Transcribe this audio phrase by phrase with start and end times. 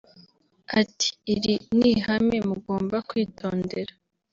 [0.79, 3.93] Ati “Iri ni hame mugomba kwitondera